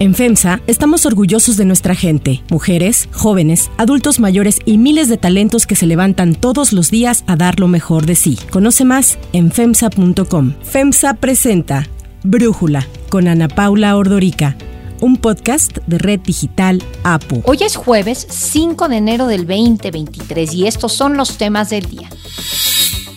[0.00, 5.66] En FEMSA estamos orgullosos de nuestra gente, mujeres, jóvenes, adultos mayores y miles de talentos
[5.66, 8.38] que se levantan todos los días a dar lo mejor de sí.
[8.48, 10.54] Conoce más en FEMSA.com.
[10.62, 11.86] FEMSA presenta
[12.22, 14.56] Brújula con Ana Paula Ordorica
[15.02, 17.42] un podcast de Red Digital APU.
[17.44, 22.08] Hoy es jueves 5 de enero del 2023 y estos son los temas del día.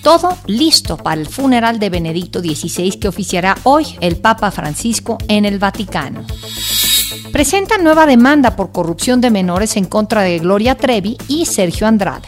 [0.03, 5.45] Todo listo para el funeral de Benedicto XVI que oficiará hoy el Papa Francisco en
[5.45, 6.25] el Vaticano.
[7.31, 12.27] Presenta nueva demanda por corrupción de menores en contra de Gloria Trevi y Sergio Andrade.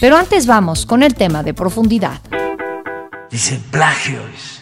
[0.00, 2.20] Pero antes vamos con el tema de profundidad.
[3.30, 4.56] Dicen plagios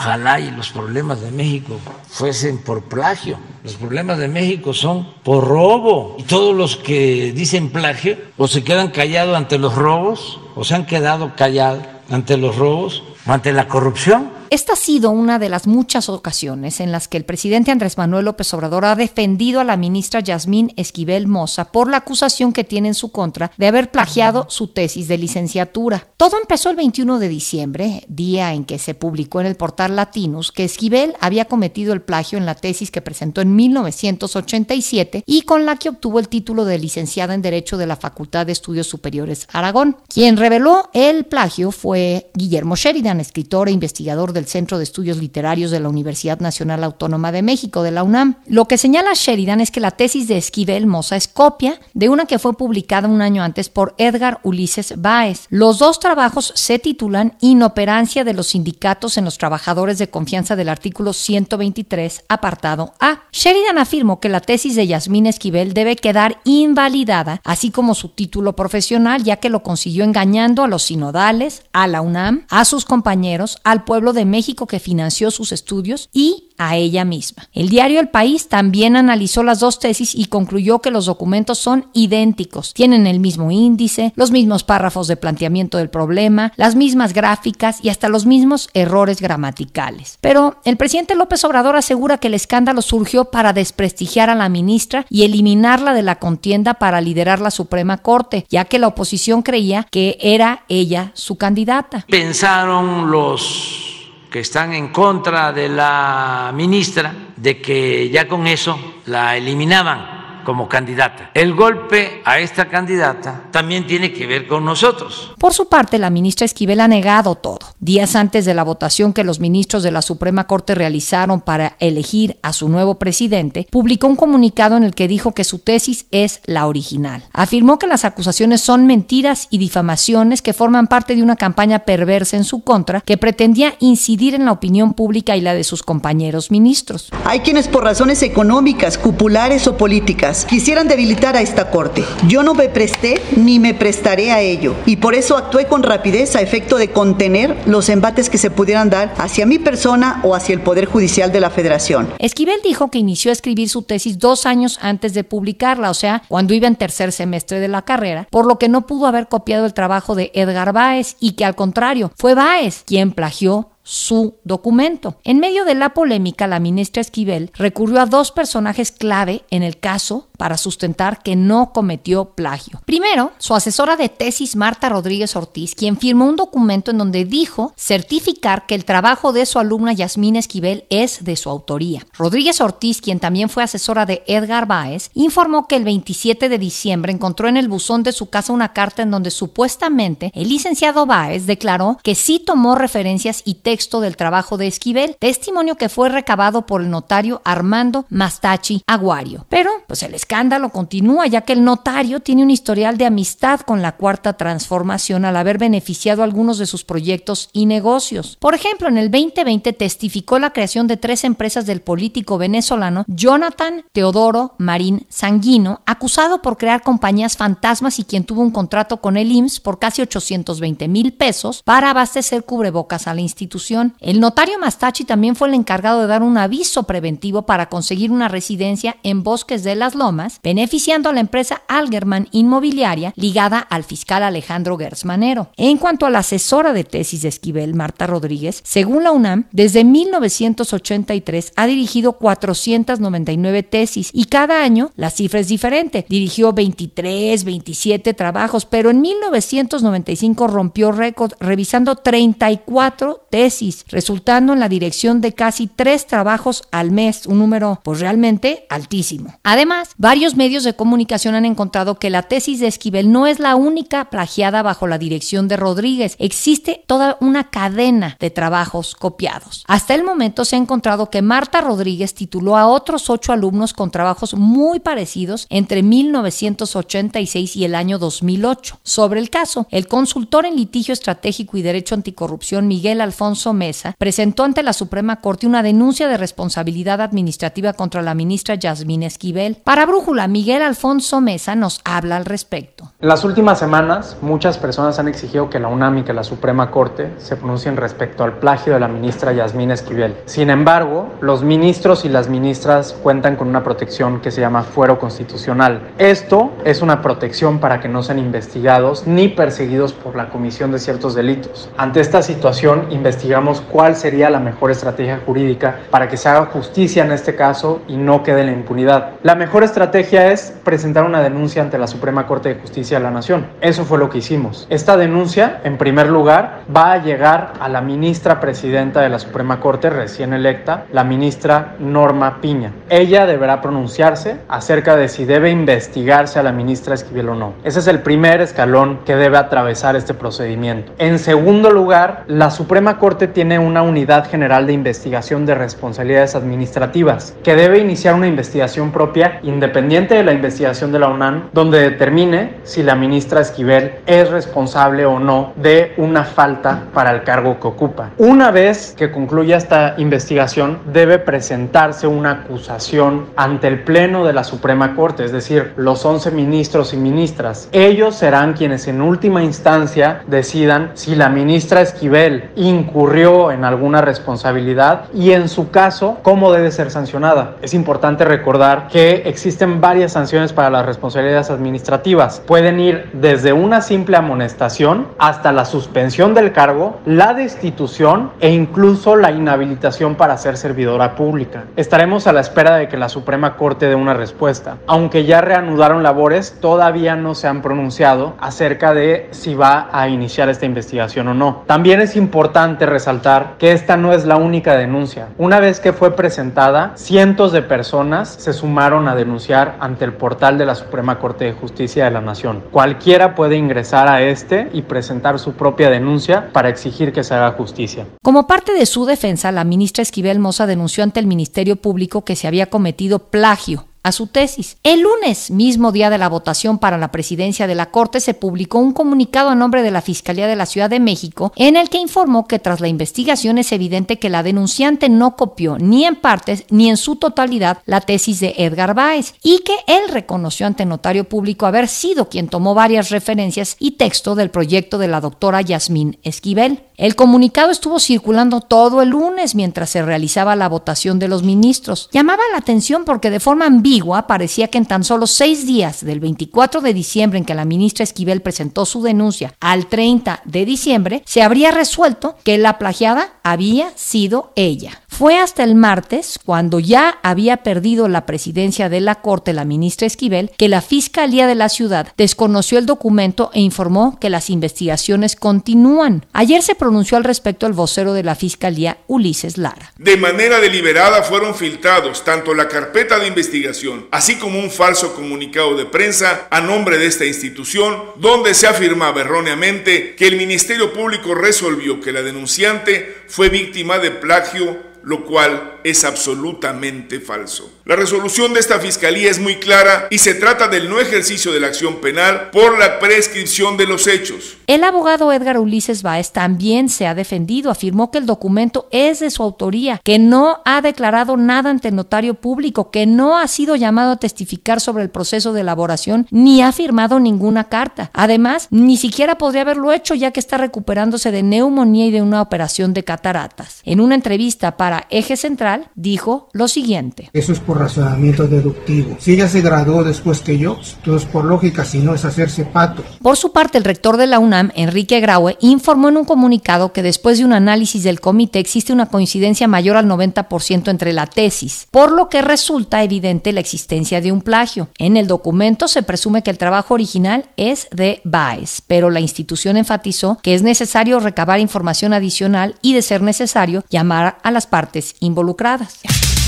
[0.00, 3.38] Ojalá y los problemas de México fuesen por plagio.
[3.62, 6.16] Los problemas de México son por robo.
[6.18, 10.74] Y todos los que dicen plagio o se quedan callados ante los robos o se
[10.74, 15.48] han quedado callados ante los robos o ante la corrupción esta ha sido una de
[15.48, 19.64] las muchas ocasiones en las que el presidente Andrés Manuel López Obrador ha defendido a
[19.64, 23.92] la ministra Yasmín Esquivel Moza por la acusación que tiene en su contra de haber
[23.92, 26.08] plagiado su tesis de licenciatura.
[26.16, 30.50] Todo empezó el 21 de diciembre, día en que se publicó en el portal Latinus
[30.50, 35.64] que Esquivel había cometido el plagio en la tesis que presentó en 1987 y con
[35.64, 39.46] la que obtuvo el título de licenciada en Derecho de la Facultad de Estudios Superiores
[39.52, 39.96] Aragón.
[40.08, 45.18] Quien reveló el plagio fue Guillermo Sheridan, escritor e investigador de del Centro de Estudios
[45.18, 48.36] Literarios de la Universidad Nacional Autónoma de México, de la UNAM.
[48.46, 52.24] Lo que señala Sheridan es que la tesis de Esquivel Moza es copia de una
[52.24, 55.46] que fue publicada un año antes por Edgar Ulises Báez.
[55.50, 60.70] Los dos trabajos se titulan Inoperancia de los sindicatos en los trabajadores de confianza del
[60.70, 63.24] artículo 123, apartado A.
[63.32, 68.56] Sheridan afirmó que la tesis de Yasmín Esquivel debe quedar invalidada, así como su título
[68.56, 73.58] profesional, ya que lo consiguió engañando a los sinodales, a la UNAM, a sus compañeros,
[73.64, 77.48] al pueblo de México que financió sus estudios y a ella misma.
[77.54, 81.86] El diario El País también analizó las dos tesis y concluyó que los documentos son
[81.94, 87.78] idénticos, tienen el mismo índice, los mismos párrafos de planteamiento del problema, las mismas gráficas
[87.82, 90.18] y hasta los mismos errores gramaticales.
[90.20, 95.06] Pero el presidente López Obrador asegura que el escándalo surgió para desprestigiar a la ministra
[95.08, 99.86] y eliminarla de la contienda para liderar la Suprema Corte, ya que la oposición creía
[99.90, 102.04] que era ella su candidata.
[102.08, 103.89] Pensaron los
[104.30, 110.68] que están en contra de la ministra de que ya con eso la eliminaban como
[110.68, 111.30] candidata.
[111.34, 115.32] El golpe a esta candidata también tiene que ver con nosotros.
[115.38, 117.60] Por su parte, la ministra Esquivel ha negado todo.
[117.78, 122.38] Días antes de la votación que los ministros de la Suprema Corte realizaron para elegir
[122.42, 126.40] a su nuevo presidente, publicó un comunicado en el que dijo que su tesis es
[126.44, 127.24] la original.
[127.32, 132.36] Afirmó que las acusaciones son mentiras y difamaciones que forman parte de una campaña perversa
[132.36, 136.50] en su contra que pretendía incidir en la opinión pública y la de sus compañeros
[136.50, 137.10] ministros.
[137.24, 142.04] Hay quienes por razones económicas, cupulares o políticas quisieran debilitar a esta Corte.
[142.26, 146.36] Yo no me presté ni me prestaré a ello y por eso actué con rapidez
[146.36, 150.54] a efecto de contener los embates que se pudieran dar hacia mi persona o hacia
[150.54, 152.12] el Poder Judicial de la Federación.
[152.18, 156.22] Esquivel dijo que inició a escribir su tesis dos años antes de publicarla, o sea,
[156.28, 159.66] cuando iba en tercer semestre de la carrera, por lo que no pudo haber copiado
[159.66, 165.16] el trabajo de Edgar Báez y que al contrario, fue Báez quien plagió su documento.
[165.24, 169.78] En medio de la polémica, la ministra Esquivel recurrió a dos personajes clave en el
[169.78, 172.80] caso para sustentar que no cometió plagio.
[172.86, 177.74] Primero, su asesora de tesis Marta Rodríguez Ortiz, quien firmó un documento en donde dijo
[177.76, 182.06] certificar que el trabajo de su alumna Yasmín Esquivel es de su autoría.
[182.16, 187.12] Rodríguez Ortiz, quien también fue asesora de Edgar Báez, informó que el 27 de diciembre
[187.12, 191.44] encontró en el buzón de su casa una carta en donde supuestamente el licenciado Báez
[191.44, 196.66] declaró que sí tomó referencias y textos del trabajo de Esquivel, testimonio que fue recabado
[196.66, 199.46] por el notario Armando Mastachi Aguario.
[199.48, 203.80] Pero, pues el escándalo continúa, ya que el notario tiene un historial de amistad con
[203.80, 208.36] la Cuarta Transformación al haber beneficiado algunos de sus proyectos y negocios.
[208.40, 213.84] Por ejemplo, en el 2020 testificó la creación de tres empresas del político venezolano Jonathan
[213.92, 219.30] Teodoro Marín Sanguino, acusado por crear compañías fantasmas y quien tuvo un contrato con el
[219.30, 223.59] IMSS por casi 820 mil pesos para abastecer cubrebocas a la institución
[224.00, 228.28] el notario Mastachi también fue el encargado de dar un aviso preventivo para conseguir una
[228.28, 234.22] residencia en Bosques de las Lomas, beneficiando a la empresa Algerman Inmobiliaria ligada al fiscal
[234.22, 235.50] Alejandro Gersmanero.
[235.56, 239.84] En cuanto a la asesora de tesis de Esquivel, Marta Rodríguez, según la UNAM, desde
[239.84, 246.06] 1983 ha dirigido 499 tesis y cada año la cifra es diferente.
[246.08, 254.60] Dirigió 23, 27 trabajos, pero en 1995 rompió récord revisando 34 tesis tesis, resultando en
[254.60, 259.34] la dirección de casi tres trabajos al mes, un número pues realmente altísimo.
[259.42, 263.56] Además, varios medios de comunicación han encontrado que la tesis de Esquivel no es la
[263.56, 269.64] única plagiada bajo la dirección de Rodríguez, existe toda una cadena de trabajos copiados.
[269.66, 273.90] Hasta el momento se ha encontrado que Marta Rodríguez tituló a otros ocho alumnos con
[273.90, 278.78] trabajos muy parecidos entre 1986 y el año 2008.
[278.84, 284.44] Sobre el caso, el consultor en litigio estratégico y derecho anticorrupción Miguel Alfonso Mesa presentó
[284.44, 289.56] ante la Suprema Corte una denuncia de responsabilidad administrativa contra la ministra Yasmín Esquivel.
[289.64, 292.92] Para Brújula, Miguel Alfonso Mesa nos habla al respecto.
[293.00, 296.70] En las últimas semanas, muchas personas han exigido que la UNAM y que la Suprema
[296.70, 300.14] Corte se pronuncien respecto al plagio de la ministra Yasmín Esquivel.
[300.26, 304.98] Sin embargo, los ministros y las ministras cuentan con una protección que se llama fuero
[304.98, 305.92] constitucional.
[305.98, 310.78] Esto es una protección para que no sean investigados ni perseguidos por la comisión de
[310.78, 311.70] ciertos delitos.
[311.76, 312.88] Ante esta situación,
[313.30, 317.80] investigamos cuál sería la mejor estrategia jurídica para que se haga justicia en este caso
[317.86, 319.10] y no quede la impunidad.
[319.22, 323.12] La mejor estrategia es presentar una denuncia ante la Suprema Corte de Justicia de la
[323.12, 323.46] Nación.
[323.60, 324.66] Eso fue lo que hicimos.
[324.68, 329.60] Esta denuncia, en primer lugar, va a llegar a la ministra presidenta de la Suprema
[329.60, 332.72] Corte recién electa, la ministra Norma Piña.
[332.88, 337.52] Ella deberá pronunciarse acerca de si debe investigarse a la ministra Esquivel o no.
[337.62, 340.92] Ese es el primer escalón que debe atravesar este procedimiento.
[340.98, 347.34] En segundo lugar, la Suprema Corte tiene una unidad general de investigación de responsabilidades administrativas
[347.42, 352.54] que debe iniciar una investigación propia independiente de la investigación de la UNAM donde determine
[352.62, 357.68] si la ministra Esquivel es responsable o no de una falta para el cargo que
[357.68, 358.10] ocupa.
[358.18, 364.44] Una vez que concluya esta investigación, debe presentarse una acusación ante el Pleno de la
[364.44, 367.68] Suprema Corte, es decir, los 11 ministros y ministras.
[367.72, 375.06] Ellos serán quienes en última instancia decidan si la ministra Esquivel incurrió en alguna responsabilidad
[375.12, 377.56] y en su caso, cómo debe ser sancionada.
[377.60, 382.40] Es importante recordar que existen varias sanciones para las responsabilidades administrativas.
[382.46, 389.16] Pueden ir desde una simple amonestación hasta la suspensión del cargo, la destitución e incluso
[389.16, 391.64] la inhabilitación para ser servidora pública.
[391.74, 394.76] Estaremos a la espera de que la Suprema Corte dé una respuesta.
[394.86, 400.48] Aunque ya reanudaron labores, todavía no se han pronunciado acerca de si va a iniciar
[400.48, 401.64] esta investigación o no.
[401.66, 405.28] También es importante resaltar que esta no es la única denuncia.
[405.38, 410.58] Una vez que fue presentada, cientos de personas se sumaron a denunciar ante el portal
[410.58, 412.62] de la Suprema Corte de Justicia de la Nación.
[412.70, 417.52] Cualquiera puede ingresar a este y presentar su propia denuncia para exigir que se haga
[417.52, 418.04] justicia.
[418.22, 422.36] Como parte de su defensa, la ministra Esquivel Moza denunció ante el Ministerio Público que
[422.36, 424.76] se había cometido plagio a su tesis.
[424.82, 428.78] El lunes, mismo día de la votación para la presidencia de la Corte, se publicó
[428.78, 431.98] un comunicado a nombre de la Fiscalía de la Ciudad de México en el que
[431.98, 436.64] informó que tras la investigación es evidente que la denunciante no copió ni en partes
[436.70, 441.24] ni en su totalidad la tesis de Edgar Báez y que él reconoció ante notario
[441.24, 446.18] público haber sido quien tomó varias referencias y texto del proyecto de la doctora Yasmín
[446.22, 446.82] Esquivel.
[447.00, 452.10] El comunicado estuvo circulando todo el lunes mientras se realizaba la votación de los ministros.
[452.12, 456.20] Llamaba la atención porque de forma ambigua parecía que en tan solo seis días, del
[456.20, 461.22] 24 de diciembre en que la ministra Esquivel presentó su denuncia al 30 de diciembre,
[461.24, 465.00] se habría resuelto que la plagiada había sido ella.
[465.08, 470.06] Fue hasta el martes, cuando ya había perdido la presidencia de la Corte la ministra
[470.06, 475.36] Esquivel, que la Fiscalía de la ciudad desconoció el documento e informó que las investigaciones
[475.36, 476.24] continúan.
[476.32, 479.92] Ayer se pronunció al respecto el vocero de la Fiscalía, Ulises Lara.
[479.96, 485.76] De manera deliberada fueron filtrados tanto la carpeta de investigación, así como un falso comunicado
[485.76, 491.32] de prensa a nombre de esta institución, donde se afirmaba erróneamente que el Ministerio Público
[491.32, 497.70] resolvió que la denunciante fue víctima de plagio lo cual es absolutamente falso.
[497.84, 501.60] La resolución de esta fiscalía es muy clara y se trata del no ejercicio de
[501.60, 504.58] la acción penal por la prescripción de los hechos.
[504.66, 509.30] El abogado Edgar Ulises Baez también se ha defendido, afirmó que el documento es de
[509.30, 513.76] su autoría, que no ha declarado nada ante el notario público, que no ha sido
[513.76, 518.10] llamado a testificar sobre el proceso de elaboración ni ha firmado ninguna carta.
[518.12, 522.42] Además, ni siquiera podría haberlo hecho ya que está recuperándose de neumonía y de una
[522.42, 523.80] operación de cataratas.
[523.84, 527.30] En una entrevista para para Eje Central, dijo lo siguiente.
[527.32, 529.16] Eso es por razonamiento deductivo.
[529.20, 533.04] Si ella se graduó después que yo, entonces por lógica, si no es hacerse pato.
[533.22, 537.04] Por su parte, el rector de la UNAM, Enrique Graue, informó en un comunicado que
[537.04, 541.86] después de un análisis del comité existe una coincidencia mayor al 90% entre la tesis,
[541.92, 544.88] por lo que resulta evidente la existencia de un plagio.
[544.98, 549.76] En el documento se presume que el trabajo original es de Baez, pero la institución
[549.76, 555.14] enfatizó que es necesario recabar información adicional y, de ser necesario, llamar a las partes
[555.20, 556.00] involucradas.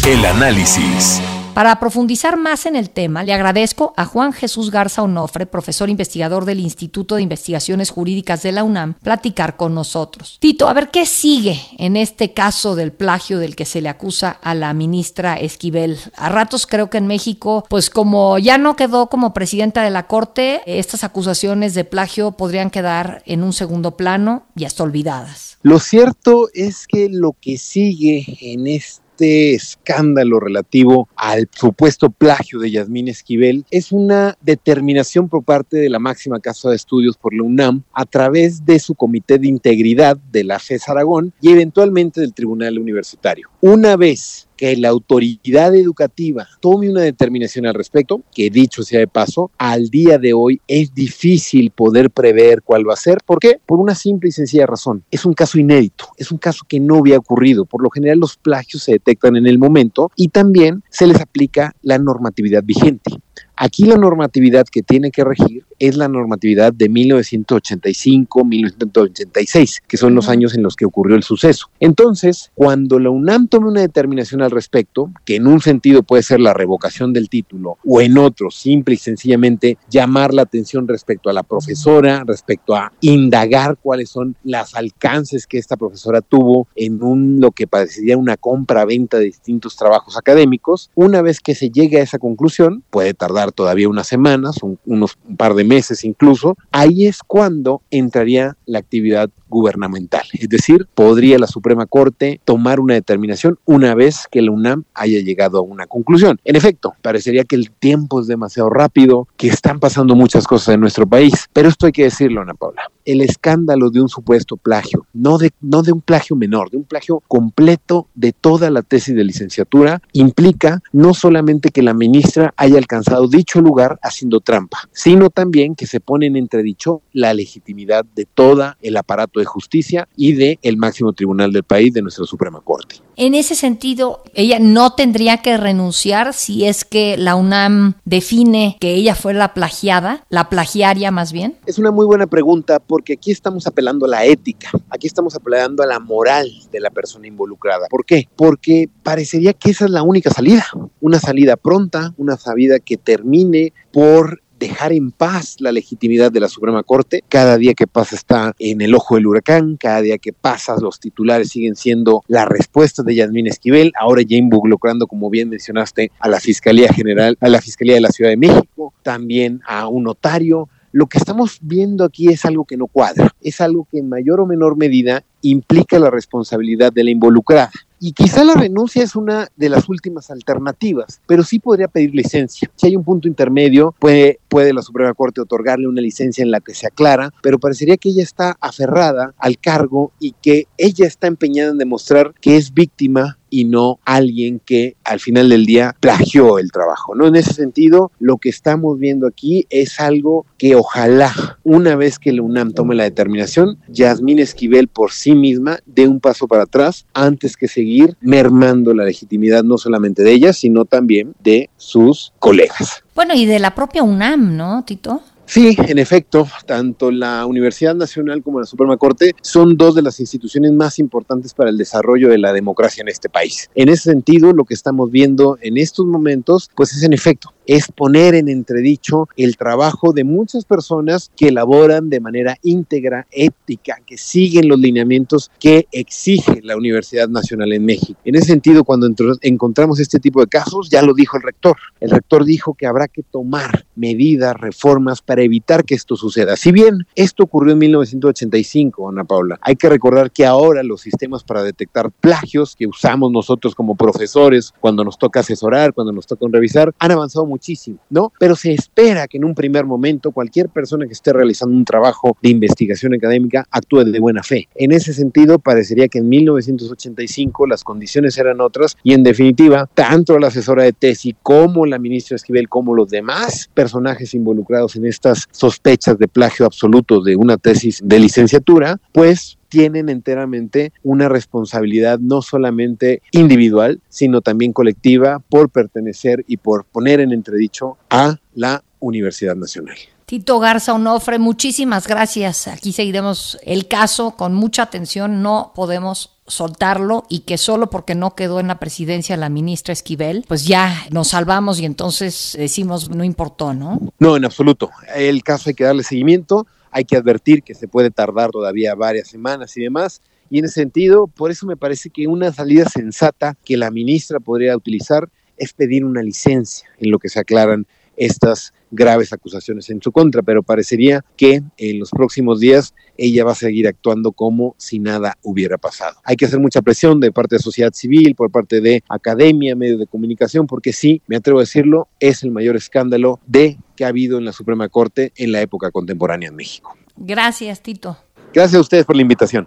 [0.06, 1.20] El análisis.
[1.54, 6.46] Para profundizar más en el tema, le agradezco a Juan Jesús Garza Onofre, profesor investigador
[6.46, 10.38] del Instituto de Investigaciones Jurídicas de la UNAM, platicar con nosotros.
[10.40, 14.30] Tito, a ver qué sigue en este caso del plagio del que se le acusa
[14.30, 15.98] a la ministra Esquivel.
[16.16, 20.06] A ratos creo que en México, pues como ya no quedó como presidenta de la
[20.06, 25.58] Corte, estas acusaciones de plagio podrían quedar en un segundo plano y hasta olvidadas.
[25.60, 32.58] Lo cierto es que lo que sigue en este este escándalo relativo al supuesto plagio
[32.58, 37.32] de Yasmín Esquivel es una determinación por parte de la máxima casa de estudios por
[37.32, 42.20] la UNAM a través de su comité de integridad de la FES Aragón y eventualmente
[42.20, 43.48] del Tribunal Universitario.
[43.60, 49.08] Una vez que la autoridad educativa tome una determinación al respecto, que dicho sea de
[49.08, 53.18] paso, al día de hoy es difícil poder prever cuál va a ser.
[53.26, 53.58] ¿Por qué?
[53.66, 55.02] Por una simple y sencilla razón.
[55.10, 57.64] Es un caso inédito, es un caso que no había ocurrido.
[57.64, 61.74] Por lo general los plagios se detectan en el momento y también se les aplica
[61.82, 63.18] la normatividad vigente.
[63.56, 70.28] Aquí la normatividad que tiene que regir es la normatividad de 1985-1986, que son los
[70.28, 71.70] años en los que ocurrió el suceso.
[71.80, 76.38] Entonces, cuando la UNAM tome una determinación al respecto, que en un sentido puede ser
[76.40, 81.32] la revocación del título o en otro simple y sencillamente llamar la atención respecto a
[81.32, 87.40] la profesora, respecto a indagar cuáles son los alcances que esta profesora tuvo en un
[87.40, 92.02] lo que parecería una compra-venta de distintos trabajos académicos, una vez que se llegue a
[92.02, 97.20] esa conclusión, puede tardar todavía unas semanas, unos un par de meses incluso, ahí es
[97.26, 100.26] cuando entraría la actividad gubernamental.
[100.32, 105.20] Es decir, podría la Suprema Corte tomar una determinación una vez que la UNAM haya
[105.20, 106.40] llegado a una conclusión.
[106.44, 110.80] En efecto, parecería que el tiempo es demasiado rápido, que están pasando muchas cosas en
[110.80, 112.90] nuestro país, pero esto hay que decirlo, Ana Paula.
[113.04, 116.84] El escándalo de un supuesto plagio, no de, no de un plagio menor, de un
[116.84, 122.78] plagio completo de toda la tesis de licenciatura, implica no solamente que la ministra haya
[122.78, 128.26] alcanzado dicho lugar haciendo trampa, sino también que se pone en entredicho la legitimidad de
[128.26, 132.60] todo el aparato de justicia y de el máximo tribunal del país, de nuestra Suprema
[132.60, 132.96] Corte.
[133.16, 138.94] En ese sentido, ella no tendría que renunciar si es que la UNAM define que
[138.94, 141.56] ella fue la plagiada, la plagiaria más bien.
[141.66, 145.82] Es una muy buena pregunta porque aquí estamos apelando a la ética, aquí estamos apelando
[145.82, 147.86] a la moral de la persona involucrada.
[147.88, 148.28] ¿Por qué?
[148.36, 150.66] Porque parecería que esa es la única salida,
[151.00, 156.48] una salida pronta, una salida que termine por dejar en paz la legitimidad de la
[156.48, 157.22] Suprema Corte.
[157.28, 161.00] Cada día que pasa está en el ojo del huracán, cada día que pasa los
[161.00, 166.28] titulares siguen siendo la respuesta de Yasmín Esquivel, ahora ya involucrando, como bien mencionaste, a
[166.28, 170.68] la Fiscalía General, a la Fiscalía de la Ciudad de México, también a un notario.
[170.92, 174.40] Lo que estamos viendo aquí es algo que no cuadra, es algo que en mayor
[174.40, 177.72] o menor medida implica la responsabilidad de la involucrada.
[178.04, 182.68] Y quizá la renuncia es una de las últimas alternativas, pero sí podría pedir licencia.
[182.74, 186.60] Si hay un punto intermedio, puede, puede la Suprema Corte otorgarle una licencia en la
[186.60, 191.26] que se aclara, pero parecería que ella está aferrada al cargo y que ella está
[191.26, 196.58] empeñada en demostrar que es víctima y no alguien que al final del día plagió
[196.58, 197.26] el trabajo, ¿no?
[197.26, 202.32] En ese sentido, lo que estamos viendo aquí es algo que ojalá, una vez que
[202.32, 207.06] la UNAM tome la determinación, Yasmín Esquivel por sí misma dé un paso para atrás
[207.14, 213.01] antes que seguir mermando la legitimidad no solamente de ella, sino también de sus colegas.
[213.14, 215.22] Bueno, y de la propia UNAM, ¿no, Tito?
[215.44, 220.18] Sí, en efecto, tanto la Universidad Nacional como la Suprema Corte son dos de las
[220.20, 223.68] instituciones más importantes para el desarrollo de la democracia en este país.
[223.74, 227.86] En ese sentido, lo que estamos viendo en estos momentos, pues es en efecto es
[227.88, 234.18] poner en entredicho el trabajo de muchas personas que elaboran de manera íntegra, ética, que
[234.18, 238.18] siguen los lineamientos que exige la Universidad Nacional en México.
[238.24, 239.08] En ese sentido, cuando
[239.42, 241.76] encontramos este tipo de casos, ya lo dijo el rector.
[242.00, 246.56] El rector dijo que habrá que tomar medidas, reformas evitar que esto suceda.
[246.56, 251.44] Si bien esto ocurrió en 1985, Ana Paula, hay que recordar que ahora los sistemas
[251.44, 256.46] para detectar plagios que usamos nosotros como profesores cuando nos toca asesorar, cuando nos toca
[256.50, 258.32] revisar, han avanzado muchísimo, ¿no?
[258.38, 262.36] Pero se espera que en un primer momento cualquier persona que esté realizando un trabajo
[262.42, 264.68] de investigación académica actúe de buena fe.
[264.74, 270.38] En ese sentido, parecería que en 1985 las condiciones eran otras y en definitiva, tanto
[270.38, 275.48] la asesora de tesis como la ministra Esquivel, como los demás personajes involucrados en estas
[275.52, 282.42] sospechas de plagio absoluto de una tesis de licenciatura, pues tienen enteramente una responsabilidad no
[282.42, 289.54] solamente individual, sino también colectiva por pertenecer y por poner en entredicho a la Universidad
[289.54, 289.96] Nacional.
[290.32, 292.66] Tito Garza Onofre, muchísimas gracias.
[292.66, 295.42] Aquí seguiremos el caso con mucha atención.
[295.42, 300.46] No podemos soltarlo y que solo porque no quedó en la presidencia la ministra Esquivel,
[300.48, 304.00] pues ya nos salvamos y entonces decimos no importó, ¿no?
[304.18, 304.88] No, en absoluto.
[305.14, 309.28] El caso hay que darle seguimiento hay que advertir que se puede tardar todavía varias
[309.28, 310.22] semanas y demás.
[310.48, 314.40] Y en ese sentido, por eso me parece que una salida sensata que la ministra
[314.40, 317.86] podría utilizar es pedir una licencia en lo que se aclaran
[318.16, 323.52] estas graves acusaciones en su contra, pero parecería que en los próximos días ella va
[323.52, 326.20] a seguir actuando como si nada hubiera pasado.
[326.22, 329.98] Hay que hacer mucha presión de parte de sociedad civil, por parte de academia, medios
[329.98, 334.08] de comunicación, porque sí, me atrevo a decirlo, es el mayor escándalo de que ha
[334.08, 336.96] habido en la Suprema Corte en la época contemporánea en México.
[337.16, 338.16] Gracias, Tito.
[338.52, 339.66] Gracias a ustedes por la invitación.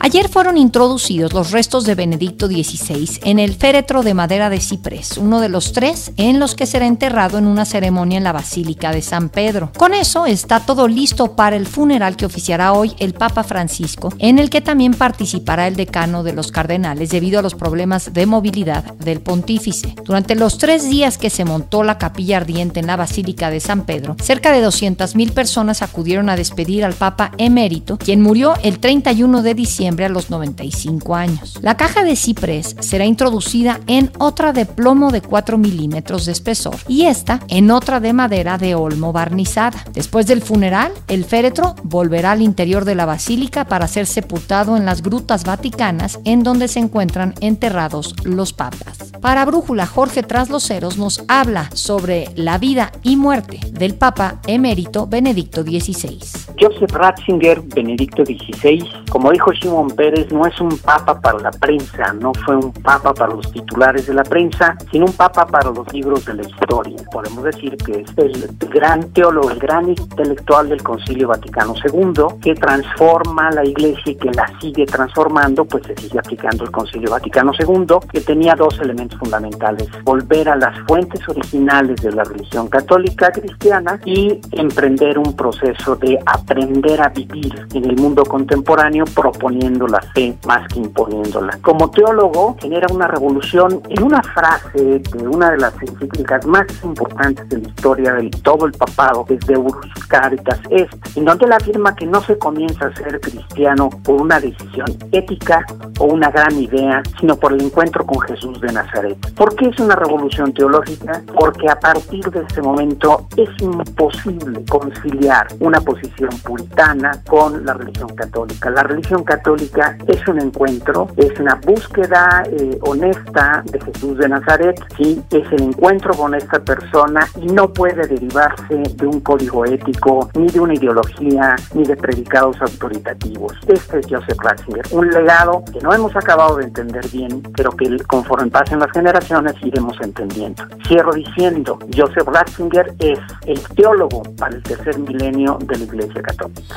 [0.00, 5.16] Ayer fueron introducidos los restos de Benedicto XVI en el féretro de madera de ciprés,
[5.16, 8.92] uno de los tres en los que será enterrado en una ceremonia en la Basílica
[8.92, 9.72] de San Pedro.
[9.76, 14.38] Con eso está todo listo para el funeral que oficiará hoy el Papa Francisco, en
[14.38, 18.84] el que también participará el decano de los cardenales debido a los problemas de movilidad
[18.96, 19.94] del pontífice.
[20.04, 23.86] Durante los tres días que se montó la capilla ardiente en la Basílica de San
[23.86, 29.42] Pedro, cerca de 200.000 personas acudieron a despedir al Papa emérito, quien murió el 31
[29.42, 31.58] de diciembre a los 95 años.
[31.62, 36.76] La caja de ciprés será introducida en otra de plomo de 4 milímetros de espesor
[36.88, 39.84] y esta en otra de madera de olmo barnizada.
[39.92, 44.84] Después del funeral, el féretro volverá al interior de la basílica para ser sepultado en
[44.84, 49.12] las grutas vaticanas en donde se encuentran enterrados los papas.
[49.20, 55.62] Para Brújula, Jorge Trasloceros nos habla sobre la vida y muerte del Papa emérito Benedicto
[55.62, 56.18] XVI.
[56.58, 59.52] Joseph Ratzinger, Benedicto XVI, como dijo
[59.84, 64.06] Pérez, no es un papa para la prensa, no fue un papa para los titulares
[64.06, 66.96] de la prensa, sino un papa para los libros de la historia.
[67.12, 72.54] Podemos decir que es el gran teólogo, el gran intelectual del Concilio Vaticano II, que
[72.54, 77.52] transforma la iglesia y que la sigue transformando, pues se sigue aplicando el Concilio Vaticano
[77.58, 83.30] II, que tenía dos elementos fundamentales, volver a las fuentes originales de la religión católica
[83.30, 90.00] cristiana y emprender un proceso de aprender a vivir en el mundo contemporáneo proponiendo la
[90.14, 91.58] fe más que imponiéndola.
[91.62, 97.48] Como teólogo genera una revolución en una frase de una de las encíclicas más importantes
[97.48, 101.46] de la historia de todo el papado, que es de Urus Caritas Est, en donde
[101.46, 105.66] él afirma que no se comienza a ser cristiano por una decisión ética
[105.98, 109.18] o una gran idea, sino por el encuentro con Jesús de Nazaret.
[109.34, 111.22] ¿Por qué es una revolución teológica?
[111.38, 118.14] Porque a partir de ese momento es imposible conciliar una posición puritana con la religión
[118.14, 118.70] católica.
[118.70, 124.76] La religión católica es un encuentro, es una búsqueda eh, honesta de Jesús de Nazaret,
[124.96, 130.28] sí, es el encuentro con esta persona y no puede derivarse de un código ético,
[130.34, 133.52] ni de una ideología, ni de predicados autoritativos.
[133.66, 137.96] Este es Joseph Ratzinger, un legado que no hemos acabado de entender bien, pero que
[138.06, 140.64] conforme pasen las generaciones iremos entendiendo.
[140.86, 146.76] Cierro diciendo, Joseph Ratzinger es el teólogo para el tercer milenio de la Iglesia Católica.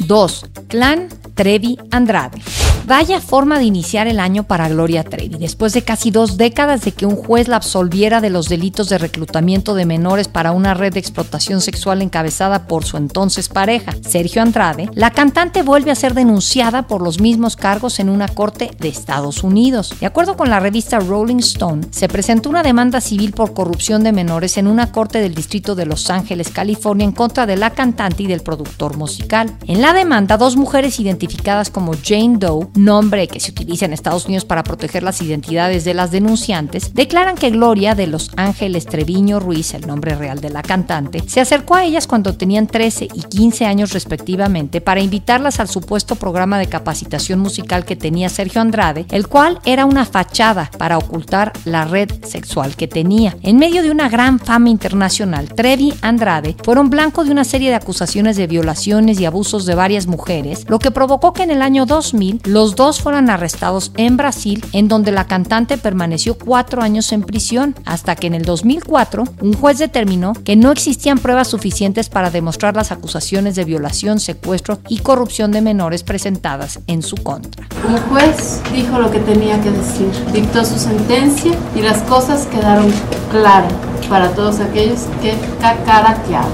[0.00, 0.46] 2.
[0.68, 2.40] Clan Trevi Andrade.
[2.84, 6.90] Vaya forma de iniciar el año para Gloria Trevi, después de casi dos décadas de
[6.90, 10.92] que un juez la absolviera de los delitos de reclutamiento de menores para una red
[10.92, 16.12] de explotación sexual encabezada por su entonces pareja, Sergio Andrade, la cantante vuelve a ser
[16.12, 19.94] denunciada por los mismos cargos en una corte de Estados Unidos.
[20.00, 24.10] De acuerdo con la revista Rolling Stone, se presentó una demanda civil por corrupción de
[24.10, 28.24] menores en una corte del distrito de Los Ángeles, California, en contra de la cantante
[28.24, 29.56] y del productor musical.
[29.82, 34.44] La demanda, dos mujeres identificadas como Jane Doe nombre que se utiliza en Estados Unidos
[34.44, 39.74] para proteger las identidades de las denunciantes, declaran que Gloria de Los Ángeles Treviño Ruiz,
[39.74, 43.66] el nombre real de la cantante, se acercó a ellas cuando tenían 13 y 15
[43.66, 49.26] años respectivamente para invitarlas al supuesto programa de capacitación musical que tenía Sergio Andrade, el
[49.26, 53.36] cual era una fachada para ocultar la red sexual que tenía.
[53.42, 57.74] En medio de una gran fama internacional, Trevi Andrade fueron blanco de una serie de
[57.74, 61.86] acusaciones de violaciones y abusos de varias mujeres, lo que provocó que en el año
[61.86, 67.22] 2000 los dos fueran arrestados en Brasil, en donde la cantante permaneció cuatro años en
[67.22, 72.30] prisión, hasta que en el 2004 un juez determinó que no existían pruebas suficientes para
[72.30, 77.66] demostrar las acusaciones de violación, secuestro y corrupción de menores presentadas en su contra.
[77.86, 82.92] Un juez dijo lo que tenía que decir, dictó su sentencia y las cosas quedaron
[83.30, 83.72] claras
[84.08, 86.52] para todos aquellos que cacaraqueaban.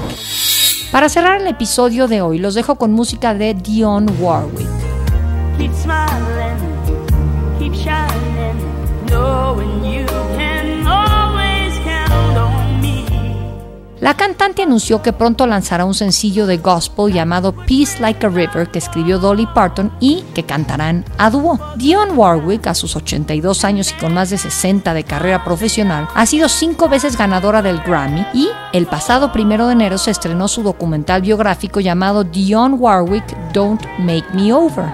[0.91, 4.67] Para cerrar el episodio de hoy, los dejo con música de Dion Warwick.
[14.01, 18.71] La cantante anunció que pronto lanzará un sencillo de gospel llamado Peace Like a River
[18.71, 21.59] que escribió Dolly Parton y que cantarán a dúo.
[21.75, 26.25] Dion Warwick, a sus 82 años y con más de 60 de carrera profesional, ha
[26.25, 30.63] sido cinco veces ganadora del Grammy y el pasado primero de enero se estrenó su
[30.63, 34.93] documental biográfico llamado Dion Warwick Don't Make Me Over.